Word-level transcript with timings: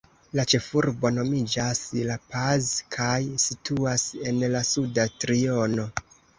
La 0.37 0.43
ĉefurbo 0.53 1.11
nomiĝas 1.17 1.81
La 2.07 2.15
Paz 2.33 2.71
kaj 2.97 3.21
situas 3.47 4.09
en 4.27 4.43
la 4.57 4.65
suda 4.75 5.09
triono. 5.23 5.91